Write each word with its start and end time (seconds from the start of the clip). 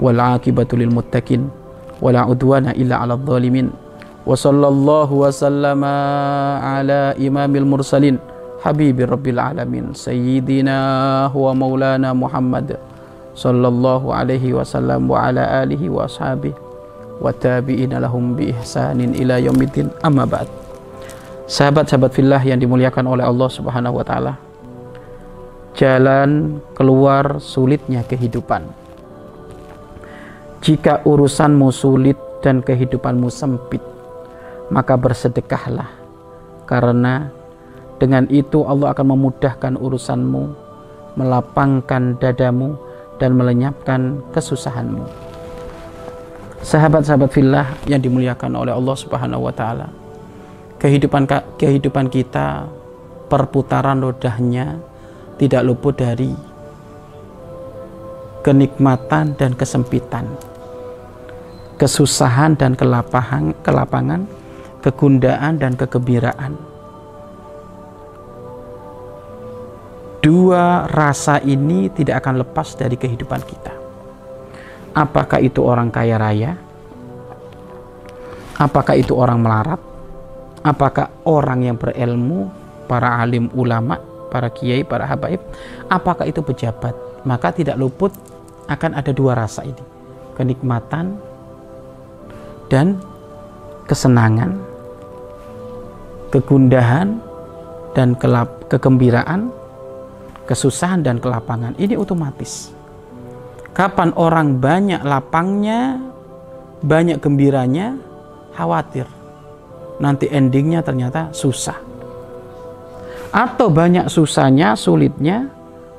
Wal 0.00 0.16
akibatu 0.16 0.80
lil 0.80 0.88
muttaqin 0.88 1.52
wala 2.00 2.24
udwana 2.24 2.72
illa 2.72 3.04
'alal 3.04 3.20
zalimin. 3.20 3.68
Wa 4.24 4.32
sallallahu 4.32 5.20
wa 5.20 5.28
sallama 5.28 5.94
ala 6.60 7.12
imamil 7.20 7.68
mursalin. 7.68 8.16
Habibi 8.64 9.04
rabbil 9.04 9.40
alamin. 9.40 9.92
Sayyidina 9.92 11.28
huwa 11.32 11.52
maulana 11.56 12.12
Muhammad 12.12 12.76
sallallahu 13.32 14.12
alaihi 14.12 14.52
wasallam 14.52 15.08
wa 15.08 15.28
ala 15.28 15.64
alihi 15.64 15.88
wa 15.88 16.04
ashabihi. 16.04 16.56
Wa 17.20 17.32
tabi'ina 17.36 18.00
lahum 18.00 18.36
bi 18.36 18.52
ihsanin 18.52 19.12
ila 19.16 19.36
yaumiddin. 19.40 19.92
Amma 20.00 20.24
ba'd. 20.24 20.48
Sahabat-sahabat 21.48 22.12
fillah 22.16 22.40
yang 22.40 22.60
dimuliakan 22.60 23.04
oleh 23.04 23.24
Allah 23.24 23.48
Subhanahu 23.48 24.00
wa 24.00 24.04
taala. 24.04 24.36
Jalan 25.76 26.60
keluar 26.76 27.40
sulitnya 27.40 28.04
kehidupan 28.04 28.64
jika 30.60 31.00
urusanmu 31.04 31.72
sulit 31.72 32.16
dan 32.44 32.60
kehidupanmu 32.60 33.28
sempit 33.32 33.80
maka 34.68 34.94
bersedekahlah 34.96 35.88
karena 36.68 37.28
dengan 38.00 38.24
itu 38.32 38.64
Allah 38.64 38.96
akan 38.96 39.06
memudahkan 39.12 39.76
urusanmu 39.76 40.70
melapangkan 41.18 42.16
dadamu 42.16 42.78
dan 43.20 43.36
melenyapkan 43.36 44.24
kesusahanmu. 44.32 45.04
Sahabat-sahabat 46.60 47.30
fillah 47.32 47.66
yang 47.88 48.00
dimuliakan 48.00 48.52
oleh 48.56 48.72
Allah 48.72 48.96
Subhanahu 48.96 49.48
wa 49.48 49.52
taala. 49.52 49.88
Kehidupan 50.80 51.28
kehidupan 51.60 52.08
kita 52.08 52.68
perputaran 53.28 54.00
rodanya 54.00 54.80
tidak 55.36 55.64
luput 55.64 55.96
dari 55.96 56.32
kenikmatan 58.40 59.36
dan 59.36 59.52
kesempitan. 59.52 60.24
Kesusahan 61.80 62.60
dan 62.60 62.76
kelapangan, 62.76 63.56
kelapangan, 63.64 64.28
kegundaan 64.84 65.56
dan 65.56 65.72
kegembiraan 65.80 66.70
dua 70.20 70.84
rasa 70.92 71.40
ini 71.40 71.88
tidak 71.88 72.24
akan 72.24 72.44
lepas 72.44 72.76
dari 72.76 72.96
kehidupan 72.96 73.40
kita. 73.44 73.72
Apakah 74.92 75.40
itu 75.40 75.64
orang 75.64 75.88
kaya 75.88 76.20
raya? 76.20 76.52
Apakah 78.60 78.94
itu 79.00 79.16
orang 79.16 79.40
melarat? 79.40 79.80
Apakah 80.60 81.08
orang 81.24 81.64
yang 81.64 81.76
berilmu, 81.80 82.52
para 82.84 83.16
alim 83.24 83.48
ulama, 83.56 83.96
para 84.28 84.52
kiai, 84.52 84.84
para 84.84 85.08
habaib? 85.08 85.40
Apakah 85.88 86.28
itu 86.28 86.44
pejabat? 86.44 86.92
Maka 87.24 87.56
tidak 87.56 87.80
luput 87.80 88.12
akan 88.68 89.00
ada 89.00 89.16
dua 89.16 89.32
rasa 89.32 89.64
ini. 89.64 89.80
Kenikmatan 90.36 91.16
dan 92.70 92.96
kesenangan, 93.90 94.56
kegundahan 96.30 97.18
dan 97.92 98.14
kelap, 98.14 98.70
kegembiraan 98.70 99.50
kesusahan 100.50 101.06
dan 101.06 101.22
kelapangan 101.22 101.78
ini 101.78 101.94
otomatis. 101.94 102.74
Kapan 103.70 104.10
orang 104.18 104.58
banyak 104.58 104.98
lapangnya, 105.06 106.02
banyak 106.82 107.22
gembiranya, 107.22 107.94
khawatir. 108.58 109.06
Nanti 110.02 110.26
endingnya 110.26 110.82
ternyata 110.82 111.30
susah. 111.30 111.78
Atau 113.30 113.70
banyak 113.70 114.10
susahnya, 114.10 114.74
sulitnya, 114.74 115.46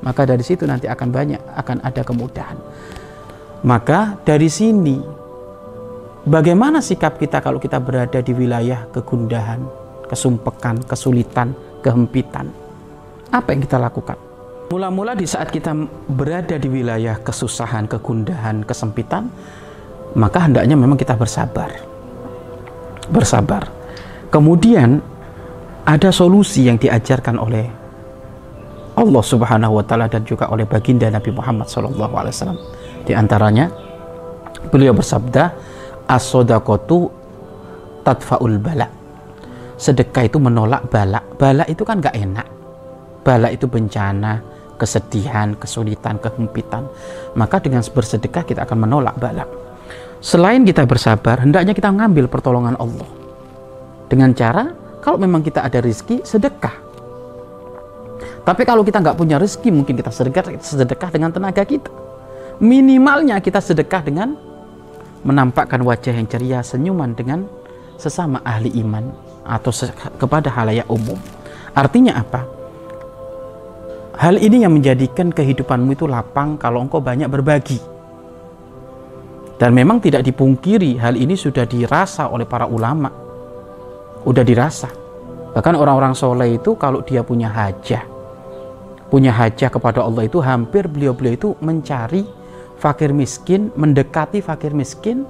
maka 0.04 0.28
dari 0.28 0.44
situ 0.44 0.68
nanti 0.68 0.84
akan 0.84 1.08
banyak, 1.08 1.40
akan 1.56 1.80
ada 1.80 2.04
kemudahan. 2.04 2.60
Maka 3.64 4.20
dari 4.20 4.52
sini, 4.52 5.00
bagaimana 6.26 6.78
sikap 6.82 7.18
kita 7.18 7.42
kalau 7.42 7.58
kita 7.58 7.78
berada 7.82 8.22
di 8.22 8.32
wilayah 8.34 8.86
kegundahan, 8.90 9.62
kesumpekan, 10.06 10.82
kesulitan, 10.86 11.54
kehempitan? 11.82 12.50
Apa 13.32 13.56
yang 13.56 13.64
kita 13.64 13.80
lakukan? 13.80 14.18
Mula-mula 14.72 15.12
di 15.12 15.28
saat 15.28 15.52
kita 15.52 15.76
berada 16.08 16.56
di 16.56 16.68
wilayah 16.68 17.20
kesusahan, 17.20 17.88
kegundahan, 17.88 18.64
kesempitan, 18.64 19.28
maka 20.16 20.48
hendaknya 20.48 20.76
memang 20.76 20.96
kita 20.96 21.16
bersabar. 21.16 21.72
Bersabar. 23.12 23.68
Kemudian 24.32 25.04
ada 25.84 26.08
solusi 26.08 26.68
yang 26.70 26.80
diajarkan 26.80 27.36
oleh 27.36 27.68
Allah 28.92 29.24
Subhanahu 29.24 29.80
wa 29.80 29.84
taala 29.84 30.06
dan 30.08 30.24
juga 30.24 30.48
oleh 30.52 30.68
baginda 30.68 31.08
Nabi 31.08 31.32
Muhammad 31.32 31.68
wasallam. 31.68 32.60
Di 33.04 33.12
antaranya 33.16 33.72
beliau 34.68 34.92
bersabda, 34.92 35.52
"As-shadaqatu 36.12 37.08
tadfaul 38.04 38.60
bala." 38.60 38.84
Sedekah 39.80 40.28
itu 40.28 40.36
menolak 40.36 40.92
bala. 40.92 41.24
Bala 41.40 41.64
itu 41.66 41.82
kan 41.82 41.98
gak 41.98 42.14
enak. 42.14 42.46
Bala 43.24 43.48
itu 43.50 43.66
bencana, 43.66 44.38
kesedihan, 44.82 45.54
kesulitan, 45.58 46.18
kehempitan, 46.18 46.86
maka 47.38 47.62
dengan 47.62 47.82
bersedekah 47.86 48.42
kita 48.42 48.66
akan 48.66 48.78
menolak 48.82 49.14
balak. 49.18 49.46
Selain 50.22 50.62
kita 50.62 50.86
bersabar, 50.86 51.42
hendaknya 51.42 51.74
kita 51.74 51.90
mengambil 51.90 52.30
pertolongan 52.30 52.78
Allah. 52.78 53.06
Dengan 54.06 54.30
cara, 54.34 54.70
kalau 55.02 55.18
memang 55.18 55.42
kita 55.42 55.66
ada 55.66 55.82
rezeki, 55.82 56.22
sedekah. 56.22 56.78
Tapi 58.42 58.62
kalau 58.66 58.82
kita 58.82 59.02
nggak 59.02 59.18
punya 59.18 59.38
rezeki, 59.38 59.70
mungkin 59.70 59.94
kita 59.98 60.10
sedekah, 60.10 60.58
sedekah 60.62 61.10
dengan 61.10 61.30
tenaga 61.34 61.62
kita. 61.62 61.90
Minimalnya 62.62 63.38
kita 63.42 63.58
sedekah 63.58 64.02
dengan 64.02 64.34
menampakkan 65.22 65.82
wajah 65.82 66.14
yang 66.14 66.26
ceria, 66.26 66.60
senyuman 66.62 67.14
dengan 67.14 67.46
sesama 67.98 68.42
ahli 68.42 68.74
iman 68.82 69.10
atau 69.46 69.70
kepada 70.18 70.50
halayak 70.50 70.86
umum. 70.90 71.18
Artinya 71.72 72.18
apa? 72.18 72.42
Hal 74.18 74.38
ini 74.38 74.62
yang 74.62 74.76
menjadikan 74.76 75.32
kehidupanmu 75.32 75.96
itu 75.96 76.04
lapang 76.04 76.60
kalau 76.60 76.84
engkau 76.84 77.00
banyak 77.00 77.26
berbagi. 77.26 77.80
Dan 79.56 79.72
memang 79.72 80.02
tidak 80.02 80.26
dipungkiri 80.26 80.98
hal 80.98 81.14
ini 81.14 81.38
sudah 81.38 81.64
dirasa 81.64 82.28
oleh 82.28 82.44
para 82.44 82.66
ulama. 82.66 83.08
Udah 84.26 84.42
dirasa. 84.42 84.90
Bahkan 85.54 85.74
orang-orang 85.78 86.18
soleh 86.18 86.58
itu 86.58 86.74
kalau 86.74 87.04
dia 87.06 87.22
punya 87.22 87.46
hajah, 87.52 88.02
punya 89.12 89.30
hajah 89.30 89.68
kepada 89.68 90.00
Allah 90.00 90.24
itu 90.24 90.40
hampir 90.40 90.88
beliau-beliau 90.88 91.36
itu 91.36 91.48
mencari 91.60 92.24
fakir 92.82 93.14
miskin, 93.14 93.70
mendekati 93.78 94.42
fakir 94.42 94.74
miskin 94.74 95.22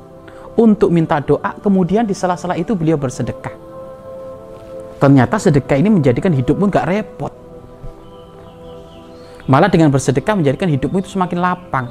untuk 0.57 0.89
minta 0.89 1.21
doa, 1.21 1.53
kemudian 1.61 2.09
di 2.09 2.17
sela-sela 2.17 2.57
itu 2.57 2.73
beliau 2.73 2.97
bersedekah. 2.97 3.53
Ternyata 4.97 5.37
sedekah 5.37 5.77
ini 5.77 5.93
menjadikan 5.93 6.33
hidupmu 6.33 6.73
nggak 6.73 6.89
repot 6.89 7.43
Malah 9.51 9.67
dengan 9.67 9.91
bersedekah 9.91 10.39
menjadikan 10.39 10.71
hidupmu 10.71 11.03
itu 11.03 11.19
semakin 11.19 11.39
lapang. 11.43 11.87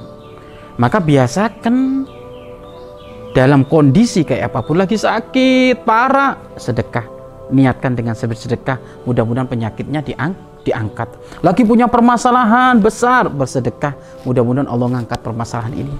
Maka 0.79 1.03
biasakan 1.03 2.07
dalam 3.35 3.67
kondisi 3.67 4.23
kayak 4.23 4.55
apa 4.55 4.63
pun 4.63 4.79
lagi 4.79 4.95
sakit, 4.95 5.83
parah, 5.83 6.39
sedekah. 6.55 7.03
Niatkan 7.51 7.99
dengan 7.99 8.15
sedekah, 8.15 9.03
mudah-mudahan 9.03 9.51
penyakitnya 9.51 9.99
diang 9.99 10.31
diangkat. 10.61 11.09
Lagi 11.41 11.65
punya 11.65 11.89
permasalahan 11.89 12.77
besar, 12.77 13.27
bersedekah, 13.27 13.97
mudah-mudahan 14.25 14.69
Allah 14.69 14.87
mengangkat 14.87 15.19
permasalahan 15.21 15.73
ini. 15.73 15.95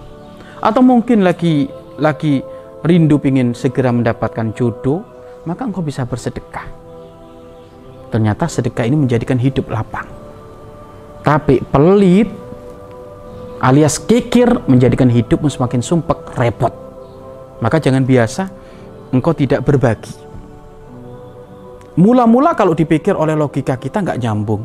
Atau 0.62 0.86
mungkin 0.86 1.26
lagi 1.26 1.70
lagi 1.98 2.46
rindu 2.86 3.18
ingin 3.22 3.58
segera 3.58 3.90
mendapatkan 3.90 4.54
jodoh, 4.54 5.02
maka 5.50 5.66
engkau 5.66 5.82
bisa 5.82 6.06
bersedekah. 6.06 6.70
Ternyata 8.14 8.46
sedekah 8.46 8.86
ini 8.86 9.08
menjadikan 9.08 9.40
hidup 9.40 9.72
lapang 9.72 10.22
tapi 11.22 11.62
pelit 11.62 12.30
alias 13.62 14.02
kikir 14.02 14.66
menjadikan 14.66 15.06
hidupmu 15.10 15.48
semakin 15.48 15.82
sumpek, 15.86 16.34
repot. 16.34 16.74
Maka 17.62 17.78
jangan 17.78 18.02
biasa 18.02 18.50
engkau 19.14 19.38
tidak 19.38 19.62
berbagi. 19.62 20.14
Mula-mula 22.00 22.56
kalau 22.56 22.72
dipikir 22.72 23.12
oleh 23.20 23.36
logika 23.36 23.76
kita 23.76 24.00
nggak 24.00 24.20
nyambung. 24.24 24.64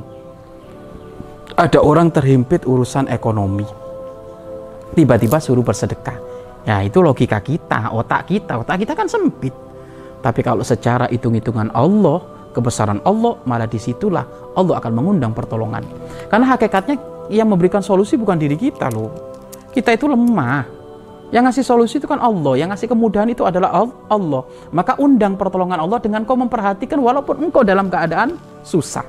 Ada 1.59 1.83
orang 1.83 2.15
terhimpit 2.15 2.63
urusan 2.63 3.11
ekonomi. 3.11 3.67
Tiba-tiba 4.95 5.43
suruh 5.43 5.67
bersedekah. 5.67 6.19
Ya, 6.63 6.83
itu 6.87 7.03
logika 7.03 7.43
kita, 7.43 7.91
otak 7.91 8.31
kita. 8.31 8.63
Otak 8.63 8.87
kita 8.87 8.93
kan 8.95 9.11
sempit. 9.11 9.51
Tapi 10.23 10.41
kalau 10.43 10.63
secara 10.63 11.11
hitung-hitungan 11.11 11.75
Allah, 11.75 12.23
kebesaran 12.55 13.03
Allah, 13.03 13.39
malah 13.43 13.67
di 13.67 13.79
situlah 13.79 14.27
Allah 14.55 14.79
akan 14.79 14.93
mengundang 14.95 15.35
pertolongan. 15.35 15.83
Karena 16.31 16.55
hakikatnya 16.55 16.97
yang 17.31 17.51
memberikan 17.51 17.83
solusi 17.83 18.15
bukan 18.15 18.39
diri 18.39 18.55
kita 18.55 18.87
loh. 18.95 19.11
Kita 19.75 19.91
itu 19.95 20.07
lemah. 20.07 20.76
Yang 21.35 21.43
ngasih 21.51 21.65
solusi 21.67 21.95
itu 21.99 22.07
kan 22.07 22.23
Allah, 22.23 22.55
yang 22.55 22.71
ngasih 22.71 22.87
kemudahan 22.87 23.27
itu 23.27 23.43
adalah 23.43 23.75
Allah. 24.07 24.43
Maka 24.71 24.95
undang 25.03 25.35
pertolongan 25.35 25.83
Allah 25.83 25.99
dengan 25.99 26.23
kau 26.23 26.39
memperhatikan 26.39 27.03
walaupun 27.03 27.51
engkau 27.51 27.67
dalam 27.67 27.91
keadaan 27.91 28.39
susah. 28.63 29.03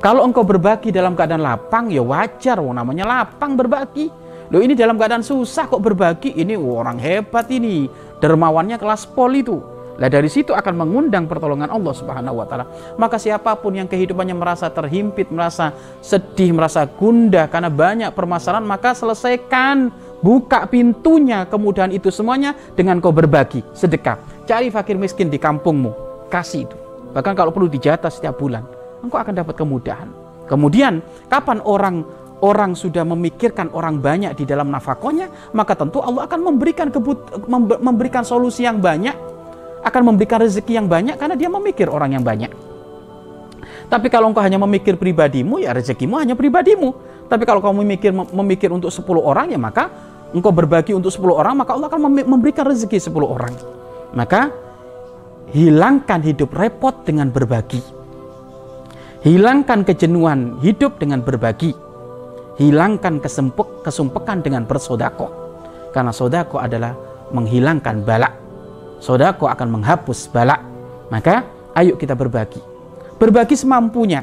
Kalau 0.00 0.24
engkau 0.24 0.44
berbagi 0.44 0.92
dalam 0.92 1.12
keadaan 1.12 1.44
lapang, 1.44 1.92
ya 1.92 2.00
wajar, 2.00 2.60
oh, 2.60 2.72
namanya 2.72 3.04
lapang 3.04 3.56
berbagi. 3.56 4.08
Loh 4.48 4.62
ini 4.62 4.78
dalam 4.78 4.94
keadaan 4.96 5.26
susah 5.26 5.66
kok 5.66 5.82
berbagi, 5.82 6.36
ini 6.36 6.54
orang 6.54 7.00
hebat 7.00 7.50
ini. 7.50 7.90
Dermawannya 8.22 8.80
kelas 8.80 9.04
pol 9.10 9.32
itu. 9.36 9.58
Lah 9.96 10.12
dari 10.12 10.28
situ 10.28 10.52
akan 10.52 10.74
mengundang 10.76 11.24
pertolongan 11.24 11.72
Allah 11.72 11.94
Subhanahu 11.96 12.36
wa 12.36 12.46
taala. 12.46 12.68
Maka 13.00 13.16
siapa 13.16 13.56
pun 13.56 13.72
yang 13.72 13.88
kehidupannya 13.88 14.36
merasa 14.36 14.68
terhimpit, 14.68 15.32
merasa 15.32 15.72
sedih, 16.04 16.52
merasa 16.52 16.84
gundah 16.84 17.48
karena 17.48 17.72
banyak 17.72 18.12
permasalahan, 18.12 18.64
maka 18.64 18.92
selesaikan, 18.92 19.88
buka 20.20 20.64
pintunya 20.68 21.44
kemudahan 21.48 21.92
itu 21.92 22.08
semuanya 22.12 22.56
dengan 22.72 23.00
kau 23.00 23.12
berbagi, 23.12 23.64
sedekah. 23.76 24.20
Cari 24.46 24.70
fakir 24.70 24.94
miskin 24.96 25.28
di 25.28 25.36
kampungmu, 25.40 25.92
kasih 26.30 26.68
itu. 26.68 26.76
Bahkan 27.12 27.32
kalau 27.32 27.50
perlu 27.50 27.66
dijatah 27.66 28.12
setiap 28.12 28.36
bulan 28.36 28.76
engkau 29.06 29.22
akan 29.22 29.34
dapat 29.38 29.54
kemudahan. 29.54 30.08
Kemudian, 30.46 31.02
kapan 31.30 31.62
orang 31.62 32.06
orang 32.44 32.76
sudah 32.76 33.02
memikirkan 33.02 33.72
orang 33.72 34.02
banyak 34.02 34.36
di 34.36 34.44
dalam 34.44 34.68
nafkahnya, 34.68 35.52
maka 35.56 35.72
tentu 35.72 36.04
Allah 36.04 36.28
akan 36.28 36.52
memberikan 36.52 36.92
kebut, 36.92 37.48
memberikan 37.80 38.22
solusi 38.22 38.66
yang 38.66 38.82
banyak, 38.82 39.14
akan 39.86 40.02
memberikan 40.02 40.42
rezeki 40.42 40.82
yang 40.82 40.86
banyak 40.90 41.16
karena 41.16 41.38
dia 41.38 41.48
memikir 41.48 41.88
orang 41.88 42.18
yang 42.18 42.24
banyak. 42.26 42.50
Tapi 43.86 44.10
kalau 44.10 44.34
engkau 44.34 44.42
hanya 44.42 44.58
memikir 44.58 44.98
pribadimu, 44.98 45.62
ya 45.62 45.70
rezekimu 45.70 46.18
hanya 46.18 46.34
pribadimu. 46.34 46.90
Tapi 47.30 47.42
kalau 47.46 47.62
kamu 47.62 47.82
memikir 47.86 48.10
memikir 48.14 48.70
untuk 48.70 48.90
10 48.90 49.02
orang, 49.22 49.50
ya 49.50 49.58
maka 49.58 49.90
engkau 50.34 50.50
berbagi 50.50 50.94
untuk 50.94 51.14
10 51.14 51.22
orang, 51.30 51.54
maka 51.54 51.74
Allah 51.74 51.86
akan 51.90 52.26
memberikan 52.26 52.66
rezeki 52.66 52.98
10 52.98 53.14
orang. 53.22 53.54
Maka 54.14 54.50
hilangkan 55.54 56.22
hidup 56.22 56.50
repot 56.54 57.06
dengan 57.06 57.30
berbagi. 57.30 57.82
Hilangkan 59.22 59.82
kejenuhan 59.82 60.58
hidup 60.62 60.98
dengan 61.02 61.22
berbagi. 61.22 61.74
Hilangkan 62.56 63.18
kesempuk, 63.18 63.82
kesumpekan 63.82 64.42
dengan 64.42 64.66
bersodako. 64.66 65.28
Karena 65.90 66.14
sodako 66.14 66.62
adalah 66.62 66.94
menghilangkan 67.34 68.06
balak. 68.06 68.34
Sodako 69.02 69.50
akan 69.50 69.78
menghapus 69.78 70.30
balak. 70.30 70.62
Maka 71.10 71.42
ayo 71.74 71.98
kita 71.98 72.14
berbagi. 72.14 72.75
Berbagi 73.16 73.56
semampunya. 73.56 74.22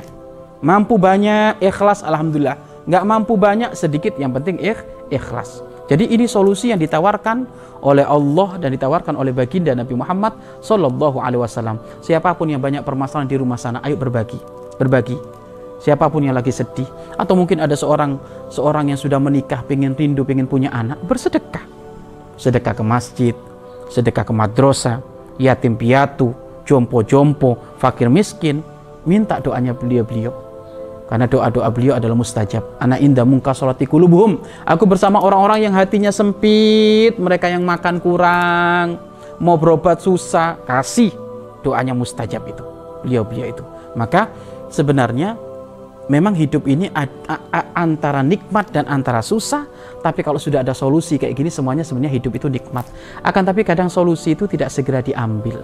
Mampu 0.63 0.95
banyak, 0.95 1.59
ikhlas, 1.59 2.05
Alhamdulillah. 2.05 2.55
Nggak 2.87 3.03
mampu 3.03 3.33
banyak, 3.35 3.75
sedikit, 3.75 4.15
yang 4.15 4.31
penting 4.31 4.59
ikh, 4.59 4.79
ikhlas. 5.11 5.63
Jadi 5.91 6.07
ini 6.07 6.29
solusi 6.29 6.71
yang 6.71 6.79
ditawarkan 6.79 7.43
oleh 7.83 8.07
Allah 8.07 8.55
dan 8.55 8.71
ditawarkan 8.71 9.19
oleh 9.19 9.35
baginda 9.35 9.75
Nabi 9.75 9.99
Muhammad 9.99 10.39
Sallallahu 10.63 11.19
Alaihi 11.19 11.43
Wasallam. 11.43 11.75
Siapa 11.99 12.31
pun 12.39 12.47
yang 12.47 12.63
banyak 12.63 12.87
permasalahan 12.87 13.27
di 13.27 13.35
rumah 13.35 13.59
sana, 13.59 13.83
ayo 13.83 13.99
berbagi 13.99 14.63
berbagi 14.77 15.17
siapa 15.81 16.07
pun 16.09 16.23
yang 16.23 16.35
lagi 16.35 16.49
sedih 16.49 16.87
atau 17.19 17.35
mungkin 17.35 17.59
ada 17.61 17.75
seorang 17.75 18.17
seorang 18.49 18.93
yang 18.93 18.99
sudah 18.99 19.19
menikah 19.19 19.61
pengen 19.67 19.93
rindu 19.93 20.23
pengen 20.23 20.47
punya 20.47 20.71
anak 20.71 20.99
bersedekah 21.05 21.63
sedekah 22.39 22.73
ke 22.73 22.83
masjid 22.83 23.35
sedekah 23.91 24.25
ke 24.25 24.33
madrasah 24.33 25.03
yatim 25.37 25.75
piatu 25.75 26.33
jompo-jompo 26.63 27.59
fakir 27.77 28.07
miskin 28.07 28.63
minta 29.03 29.39
doanya 29.39 29.75
beliau-beliau. 29.75 30.53
Karena 31.13 31.29
doa-doa 31.29 31.69
beliau 31.69 31.93
adalah 31.93 32.17
mustajab. 32.17 32.63
Anak 32.81 32.97
indah 33.03 33.27
mungka 33.27 33.53
solati 33.53 33.85
aku 33.85 34.83
bersama 34.87 35.21
orang-orang 35.21 35.69
yang 35.69 35.73
hatinya 35.75 36.09
sempit 36.09 37.19
mereka 37.21 37.51
yang 37.51 37.61
makan 37.61 38.01
kurang 38.01 38.97
mau 39.37 39.59
berobat 39.59 40.01
susah 40.01 40.57
kasih 40.65 41.13
doanya 41.61 41.93
mustajab 41.93 42.41
itu 42.49 42.63
beliau-beliau 43.05 43.45
itu. 43.51 43.63
Maka 43.93 44.31
sebenarnya 44.73 45.37
memang 46.09 46.33
hidup 46.33 46.65
ini 46.65 46.89
antara 47.77 48.25
nikmat 48.25 48.73
dan 48.73 48.89
antara 48.89 49.21
susah 49.21 49.69
tapi 50.01 50.25
kalau 50.25 50.41
sudah 50.41 50.65
ada 50.65 50.73
solusi 50.73 51.21
kayak 51.21 51.37
gini 51.37 51.53
semuanya 51.53 51.85
sebenarnya 51.85 52.15
hidup 52.15 52.33
itu 52.41 52.47
nikmat. 52.49 52.89
Akan 53.21 53.45
tapi 53.45 53.61
kadang 53.61 53.91
solusi 53.91 54.33
itu 54.33 54.49
tidak 54.49 54.73
segera 54.73 55.03
diambil. 55.05 55.61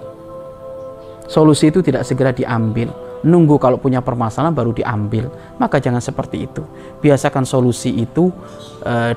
Solusi 1.25 1.73
itu 1.73 1.81
tidak 1.81 2.05
segera 2.05 2.29
diambil 2.29 3.08
nunggu 3.25 3.59
kalau 3.59 3.77
punya 3.79 3.99
permasalahan 3.99 4.55
baru 4.55 4.71
diambil 4.71 5.27
maka 5.59 5.79
jangan 5.79 5.99
seperti 5.99 6.47
itu 6.47 6.63
biasakan 7.03 7.43
solusi 7.43 7.91
itu 7.95 8.31
eh, 8.83 9.13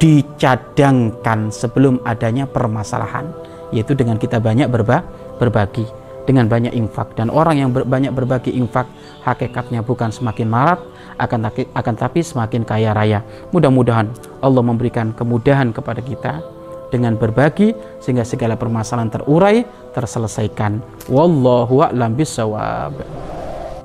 dicadangkan 0.00 1.52
sebelum 1.52 2.00
adanya 2.08 2.48
permasalahan 2.48 3.28
yaitu 3.70 3.92
dengan 3.92 4.16
kita 4.16 4.40
banyak 4.40 4.66
berba 4.68 5.04
berbagi 5.36 5.84
dengan 6.28 6.46
banyak 6.46 6.76
infak 6.76 7.16
dan 7.16 7.32
orang 7.32 7.58
yang 7.58 7.70
ber, 7.72 7.84
banyak 7.88 8.12
berbagi 8.12 8.54
infak 8.54 8.86
hakikatnya 9.24 9.80
bukan 9.80 10.12
semakin 10.12 10.48
marat 10.48 10.80
akan 11.20 11.52
akan 11.76 11.94
tapi 12.00 12.24
semakin 12.24 12.64
kaya 12.64 12.96
raya. 12.96 13.20
Mudah-mudahan 13.52 14.08
Allah 14.40 14.62
memberikan 14.64 15.12
kemudahan 15.12 15.68
kepada 15.76 16.00
kita 16.00 16.40
dengan 16.88 17.14
berbagi 17.14 17.76
sehingga 18.00 18.24
segala 18.24 18.56
permasalahan 18.56 19.12
terurai, 19.12 19.62
terselesaikan. 19.92 20.80
Wallahu 21.12 21.84
a'lam 21.84 22.16
bisawab. 22.16 22.96